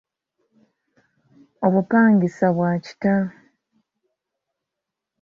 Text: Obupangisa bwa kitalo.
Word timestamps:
Obupangisa 1.65 2.47
bwa 2.55 2.71
kitalo. 2.85 3.29